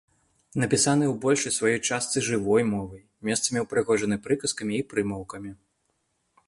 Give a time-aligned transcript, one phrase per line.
[0.61, 5.51] Напісаны ў большай сваёй частцы жывой мовай, месцамі ўпрыгожаны прыказкамі і прымаўкамі.